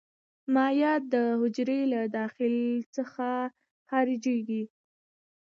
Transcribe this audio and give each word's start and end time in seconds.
مایعات 0.53 1.03
د 1.13 1.15
حجرې 1.39 1.79
له 1.93 2.01
داخل 2.17 2.55
څخه 2.95 3.27
خارجيږي. 3.89 4.63